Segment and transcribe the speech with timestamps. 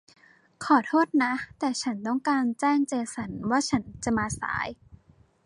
[0.65, 4.67] ขอโทษนะ แต่ฉันต้องการแจ้งเจสันว่าฉันจะมาสาย